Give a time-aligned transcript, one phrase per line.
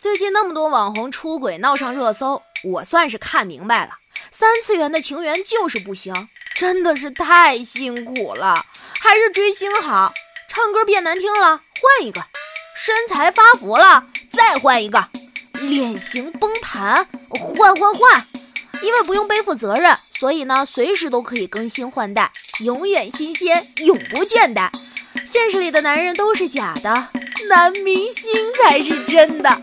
[0.00, 3.90] 最近那么多网红出轨闹上热搜，我算是看明白了，
[4.30, 8.64] 三次元的情缘就是不行，真的是太辛苦了，
[8.98, 10.14] 还是追星好。
[10.48, 11.60] 唱歌变难听了，
[11.98, 12.22] 换一个；
[12.74, 15.00] 身材发福了，再换一个；
[15.60, 18.26] 脸型崩盘，换换换。
[18.80, 24.70] 因为不用背负责任，所以呢，随时都可以更新换代，永远新鲜，永不倦怠。
[25.26, 27.08] 现实里的男人都是假的，
[27.50, 29.60] 男明星才是真的。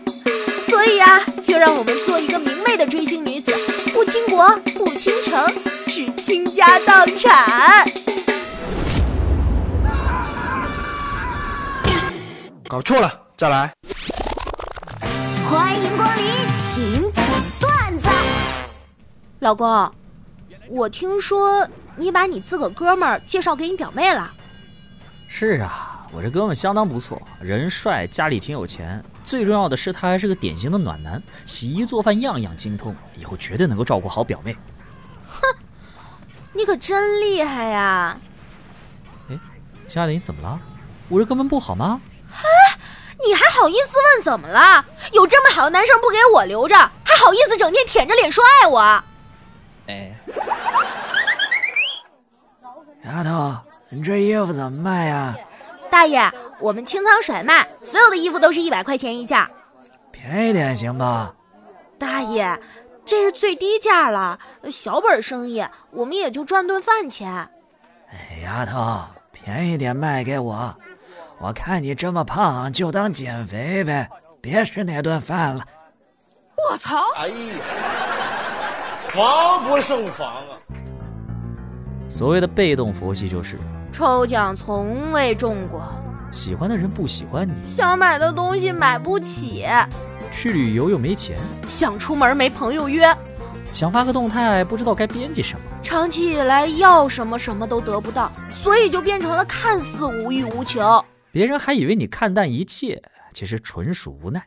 [0.78, 3.52] 所以啊，就让我们做一个明媚的追星女子，
[3.92, 5.52] 不倾国，不倾城，
[5.88, 7.84] 只倾家荡产。
[12.68, 13.72] 搞错了，再来。
[15.50, 16.24] 欢迎光临，
[16.56, 17.24] 请讲
[17.60, 18.08] 段子。
[19.40, 19.92] 老公，
[20.68, 24.32] 我听说你把你自个哥们儿介绍给你表妹了。
[25.26, 34.56] 是啊，我这哥们相当不错，人帅，家里挺有钱，最重要的是他还是个典型的暖男，洗衣做饭样样精通，以后绝对能够照顾好表妹。
[35.26, 35.42] 哼，
[36.54, 38.18] 你可真厉害呀！
[39.28, 39.38] 哎，
[39.86, 40.58] 嘉玲怎么了？
[41.10, 42.00] 我这哥们不好吗？
[43.22, 44.82] 你还好意思问怎么了？
[45.12, 49.04] 有这么好的男生不给我留着，还好意思整天舔着脸说爱我？
[49.88, 50.18] 哎，
[53.04, 53.54] 丫头，
[53.90, 55.36] 你这衣服怎么卖呀？
[55.98, 59.44] 大爷，我们清仓甩卖，所有的衣服都是一百块钱一件，
[60.12, 61.34] 便宜点行吧？
[61.98, 62.56] 大爷，
[63.04, 64.38] 这是最低价了，
[64.70, 67.28] 小本生意，我们也就赚顿饭钱。
[68.12, 69.00] 哎，丫头，
[69.32, 70.72] 便宜点卖给我。
[71.40, 74.08] 我看你这么胖，就当减肥呗，
[74.40, 75.64] 别吃那顿饭了。
[76.70, 76.96] 我操！
[77.16, 77.34] 哎呀，
[79.00, 80.58] 防不胜防啊！
[82.08, 83.58] 所谓的被动佛系就是
[83.92, 85.82] 抽奖从未中过，
[86.30, 89.64] 喜欢的人不喜欢你，想买的东西买不起，
[90.30, 91.36] 去旅游又没钱，
[91.66, 93.12] 想出门没朋友约，
[93.72, 101.04] 想发个动态不知道该编辑什么，长期以来要什么什么都得不到，所以就变成了看似无欲无求。
[101.32, 103.02] 别人还以为你看淡一切，
[103.34, 104.42] 其实纯属无奈。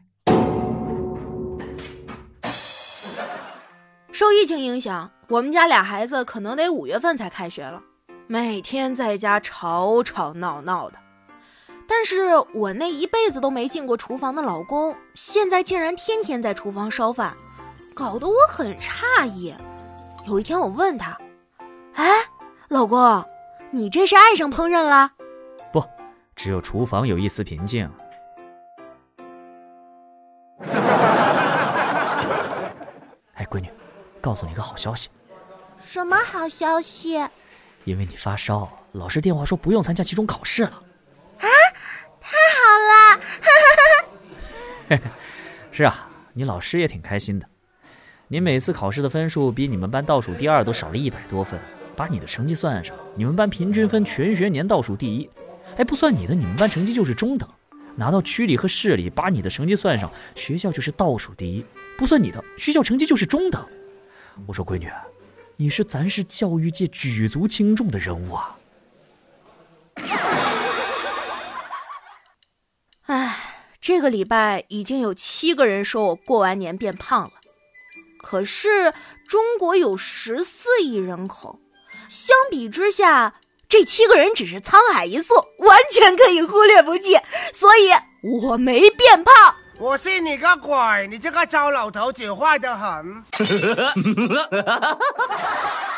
[4.11, 7.81] 受疫情影响，我们家俩孩子可能得五月份才开学了，
[8.27, 10.97] 每天在家吵吵闹闹的。
[11.87, 17.35] 但是我那一辈子都没进过厨房的老公，现在竟然天天在厨房烧饭，
[17.93, 19.53] 搞得我很诧异。
[20.25, 21.17] 有一天我问他
[21.95, 22.09] ：“哎，
[22.69, 23.25] 老公，
[23.71, 25.11] 你这是爱上烹饪了？”
[26.33, 27.87] 只有厨房有一丝平静。
[33.35, 33.69] 哎，闺女，
[34.19, 35.09] 告诉你个好消息。
[35.77, 37.17] 什么好消息？
[37.83, 40.83] 因为你发烧，老师电话说不用参加期中考试了。
[41.39, 41.47] 啊，
[42.19, 43.21] 太好了！
[43.41, 43.47] 哈
[44.89, 45.11] 哈哈
[45.71, 47.47] 是啊，你老师也挺开心的。
[48.27, 51.59] 你每次考试的分数比你们班倒数第二都少了一百多分，
[51.95, 55.29] 把你的成绩算上，你们班平均分全学年倒数第一。
[55.77, 57.47] 哎，不算你的，你们班成绩就是中等；
[57.95, 61.65] 拿到区里和市里，把你的成绩算上，学校就是倒数第一。
[61.97, 63.65] 不算你的，学校成绩就是中等。
[64.45, 64.89] 我说闺女，
[65.61, 68.57] 你是咱市教育界举足轻重的人物啊！
[73.05, 73.37] 哎，
[73.79, 77.33] 这个礼拜已经有七个人说我过完年变胖了，
[78.23, 78.91] 可是
[79.27, 81.59] 中国有十四亿人口，
[82.09, 83.35] 相比之下。
[83.69, 87.19] 这七个人只是沧海一粟，完全可以忽略不计，
[87.53, 87.91] 所以
[88.41, 89.33] 我没变胖。
[89.81, 91.07] 我信你个鬼！
[91.09, 93.23] 你这个糟老头子坏得很。